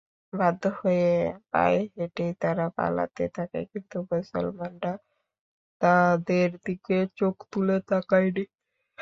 [0.33, 1.09] বাধ্য হয়ে
[1.51, 4.93] পায়ে হেঁটেই তারা পালাতে থাকে কিন্তু মুসলমানরা
[5.81, 8.43] তাদের দিকে চোখ তুলে তাকায়নি।